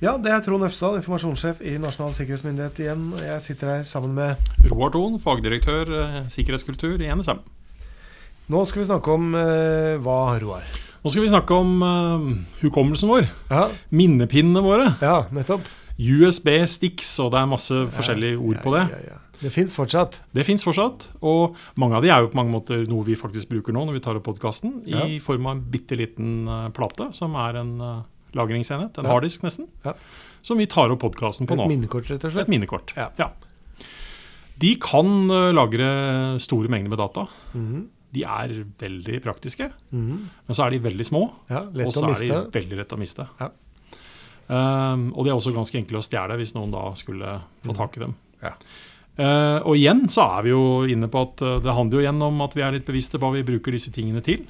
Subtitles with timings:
[0.00, 3.02] Ja, det er Trond Øvstedal, informasjonssjef i Nasjonal sikkerhetsmyndighet igjen.
[3.20, 7.42] Jeg sitter her sammen med Roar Thon, fagdirektør eh, sikkerhetskultur i NSM.
[8.50, 10.64] Nå skal vi snakke om eh, hva, Roar?
[11.04, 12.24] Nå skal vi snakke om eh,
[12.62, 13.28] hukommelsen vår.
[13.52, 14.94] Ja, Minnepinnene våre.
[15.04, 15.68] ja nettopp.
[16.00, 18.86] USB-sticks, og det er masse forskjellige ord på det.
[18.88, 19.18] Ja, ja, ja.
[19.40, 20.16] Det fins fortsatt.
[20.36, 21.06] Det fins fortsatt.
[21.24, 23.98] Og mange av de er jo på mange måter noe vi faktisk bruker nå når
[23.98, 25.04] vi tar opp podkasten, Ja.
[25.04, 28.00] i form av en bitte liten eh, plate, som er en eh,
[28.36, 28.98] lagringsenhet.
[28.98, 29.10] En Ja.
[29.12, 29.68] harddisk, nesten.
[29.84, 29.94] Ja.
[30.42, 31.68] Som vi tar opp podkasten på Et nå.
[31.68, 32.48] minnekort, rett og slett?
[32.48, 32.92] Et minnekort.
[32.96, 33.10] Ja.
[34.60, 37.26] De kan eh, lagre store mengder med data.
[37.54, 40.28] Mhm, De er veldig praktiske, mhm.
[40.48, 41.30] men så er de veldig små.
[41.48, 43.28] Ja, Og så å er de veldig lett å miste.
[43.38, 43.50] Ja.
[44.50, 47.96] Um, og de er også ganske enkle å stjele hvis noen da skulle få tak
[47.96, 48.16] i dem.
[48.16, 48.42] Mm.
[48.42, 48.54] Ja.
[49.20, 52.22] Uh, og igjen så er vi jo inne på at uh, det handler jo igjen
[52.26, 54.42] om at vi er litt bevisste på hva vi bruker disse tingene til.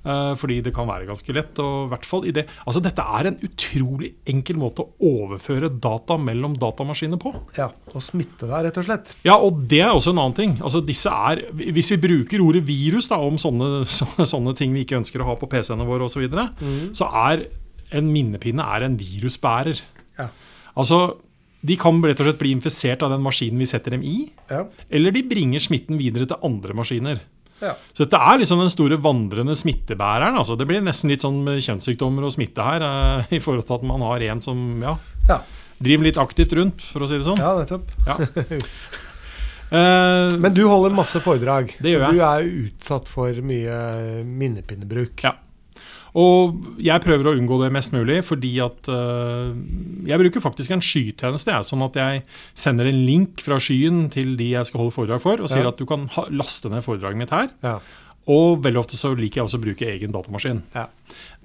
[0.00, 1.58] Uh, fordi det kan være ganske lett.
[1.60, 5.68] og i hvert fall i det, altså Dette er en utrolig enkel måte å overføre
[5.78, 7.34] data mellom datamaskiner på.
[7.58, 9.12] Ja, Og smitte deg, rett og slett.
[9.28, 10.54] Ja, og det er også en annen ting.
[10.64, 13.84] Altså disse er, Hvis vi bruker ordet virus da, om sånne,
[14.32, 16.94] sånne ting vi ikke ønsker å ha på PC-ene våre osv., så, videre, Mhm.
[16.96, 17.44] så er
[17.92, 19.82] en minnepinne er en virusbærer.
[20.18, 20.30] Ja.
[20.76, 21.18] Altså,
[21.62, 24.64] De kan rett og slett bli infisert av den maskinen vi setter dem i, Ja.
[24.90, 27.20] eller de bringer smitten videre til andre maskiner.
[27.60, 27.74] Ja.
[27.92, 30.36] Så dette er liksom den store vandrende smittebæreren.
[30.40, 33.86] altså Det blir nesten litt sånn kjønnssykdommer og smitte her, eh, i forhold til at
[33.90, 34.96] man har en som ja,
[35.28, 35.40] Ja,
[35.80, 37.38] driver litt aktivt rundt, for å si det sånn.
[37.40, 37.94] ja nettopp.
[38.08, 38.18] Ja.
[39.70, 42.00] Eh, Men du holder masse foredrag, så jeg.
[42.10, 43.76] du er utsatt for mye
[44.26, 45.22] minnepinnebruk.
[45.22, 45.36] Ja.
[46.18, 49.52] Og jeg prøver å unngå det mest mulig, fordi at uh,
[50.08, 52.22] Jeg bruker faktisk en skytjeneste, jeg, sånn at jeg
[52.58, 55.70] sender en link fra skyen til de jeg skal holde foredrag for, og sier Ja.
[55.70, 57.50] at du kan ha, laste ned foredraget mitt her.
[57.62, 57.78] Ja.
[58.30, 60.64] Og veldig ofte så liker jeg også å bruke egen datamaskin.
[60.74, 60.88] Ja.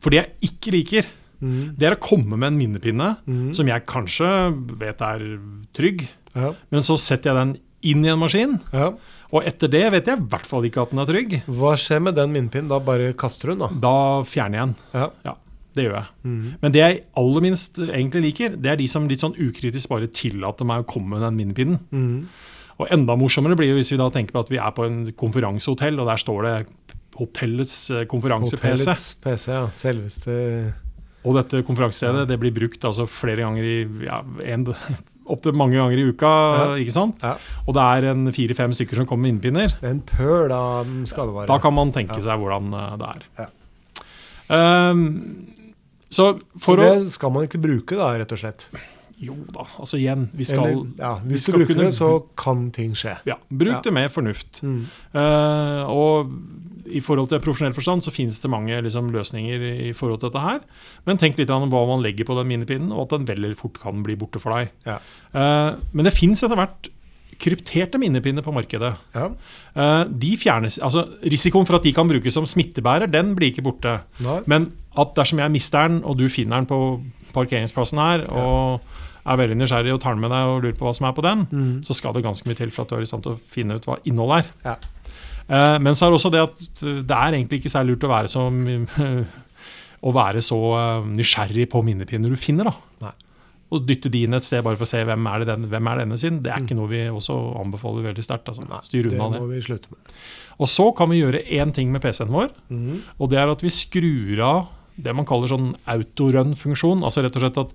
[0.00, 1.08] For det jeg ikke liker,
[1.40, 1.76] mm.
[1.78, 3.50] det er å komme med en minnepinne mm.
[3.56, 4.30] som jeg kanskje
[4.80, 5.26] vet er
[5.76, 6.54] trygg, Ja.
[6.72, 7.52] men så setter jeg den
[7.84, 8.94] inn i en maskin, ja.
[9.34, 11.32] Og etter det vet jeg i hvert fall ikke at den er trygg.
[11.50, 12.70] Hva skjer med den minnepinnen?
[12.70, 13.70] Da bare kaster du den, da.
[13.82, 13.96] Da
[14.30, 14.74] fjerner jeg den.
[14.94, 15.08] Ja.
[15.26, 15.34] Ja,
[15.74, 16.10] det gjør jeg.
[16.22, 16.48] Mhm.
[16.62, 20.10] Men det jeg aller minst egentlig liker, det er de som litt sånn ukritisk bare
[20.14, 21.80] tillater meg å komme med den minnepinnen.
[21.90, 22.52] Mhm.
[22.82, 25.04] Og enda morsommere blir det hvis vi da tenker på at vi er på en
[25.18, 26.54] konferansehotell, og der står det
[27.14, 28.64] hotellets eh, konferanse-PC.
[28.66, 29.66] Hotellets PC, ja.
[29.78, 30.38] Selveste
[31.24, 34.20] Og dette konferansestedet det blir brukt altså flere ganger i ja,
[34.54, 34.66] en,
[35.32, 36.30] Opptil mange ganger i uka,
[36.82, 37.22] ikke sant?
[37.24, 37.38] Ja.
[37.64, 39.72] Og det er en fire-fem stykker som kommer med minnepinner.
[39.88, 41.48] En pøl av skadevare.
[41.48, 42.26] Da kan man tenke Ja.
[42.26, 43.24] seg hvordan eh, det er.
[43.40, 43.46] Ja.
[44.52, 45.06] Ehm,
[46.12, 48.66] så for Så å det skal man ikke bruke, da, rett og slett.
[49.24, 52.10] Jo da, altså igjen, vi skal Eller, ja, vi hvis du bruker kunne det, så
[52.40, 53.16] kan ting skje.
[53.28, 53.80] Ja, bruk Ja.
[53.84, 54.62] det med fornuft.
[54.62, 54.86] Mm.
[55.14, 56.32] Uh, og
[56.84, 60.42] i forhold til profesjonell forstand så finnes det mange liksom, løsninger i forhold til dette
[60.44, 60.60] her.
[61.06, 63.80] Men tenk litt om hva man legger på den minnepinnen, og at den veldig fort
[63.80, 64.74] kan bli borte for deg.
[64.86, 64.98] Ja.
[65.32, 66.90] Uh, men det fins etter hvert
[67.40, 68.92] krypterte minnepinner på markedet.
[69.14, 69.28] Ja.
[69.74, 73.64] Uh, de fjernes, altså Risikoen for at de kan brukes som smittebærer, den blir ikke
[73.66, 73.98] borte.
[74.22, 74.40] Nei.
[74.50, 74.70] Men
[75.00, 76.78] at dersom jeg mister den, og du finner den på
[77.34, 78.84] parkeringsplassen her, og
[79.24, 81.22] er veldig nysgjerrig og tar den med deg og lurer på hva som er på
[81.24, 81.82] den, Mm.
[81.86, 83.76] så skal det ganske mye til for at du er i stand til å finne
[83.78, 84.50] ut hva innholdet er.
[84.64, 84.76] Ja.
[85.48, 88.04] Eh, men så er det også det at eh, det er egentlig ikke særlig lurt
[88.08, 88.44] å være så
[90.08, 92.68] å være så eh, nysgjerrig på minnepinner du finner.
[92.68, 92.74] da.
[93.06, 93.12] Nei.
[93.74, 95.88] Og dytte de inn et sted bare for å se hvem er, det den, hvem
[95.90, 98.50] er denne sin, det er ikke noe vi også anbefaler veldig sterkt.
[98.52, 98.66] Altså.
[98.86, 99.56] Styr unna Det må det.
[99.56, 100.12] vi slutte med.
[100.60, 102.98] Og så kan vi gjøre én ting med PC-en vår, mm.
[103.18, 104.60] og det er at vi skrur av
[104.94, 107.02] det man kaller sånn autorun-funksjon.
[107.02, 107.72] Altså rett og slett at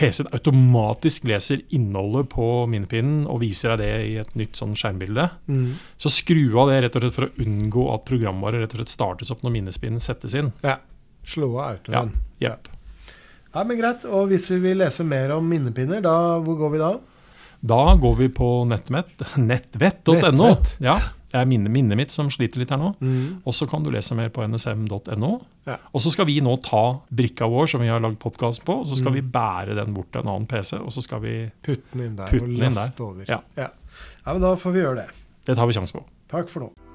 [0.00, 5.26] PC-en automatisk leser innholdet på minnepinnen og viser deg det i et nytt sånn skjermbilde.
[5.50, 5.74] Mm.
[6.00, 8.94] Så skru av det rett og slett for å unngå at programvare rett og slett
[8.94, 10.52] startes opp når minnespinnen settes inn.
[10.64, 10.78] Ja.
[11.26, 12.06] Slå av Ja,
[12.40, 12.70] yep.
[13.52, 14.06] Ja, men greit.
[14.08, 16.90] Og hvis vi vil lese mer om minnepinner, da, hvor går vi da?
[17.60, 20.16] Da går vi på nettmett, nettvett.no.
[20.16, 20.76] Nettvett.
[20.80, 20.96] Ja,
[21.30, 22.88] det er minnet, minnet mitt som sliter litt her nå.
[23.00, 23.42] Mm.
[23.46, 25.30] Og så kan du lese mer på nsm.no.
[25.68, 25.76] Ja.
[25.94, 26.82] Og så skal vi nå ta
[27.14, 29.18] brikka vår som vi har lagd podkast på, og så skal Mm.
[29.20, 32.16] vi bære den bort til en annen PC, og så skal vi Putte den inn
[32.16, 33.24] der Putten og laste over.
[33.28, 33.40] Ja.
[33.56, 33.68] ja.
[34.26, 35.08] Ja, men da får vi gjøre det.
[35.46, 36.04] Det tar vi sjansen på.
[36.28, 36.89] Takk for nå.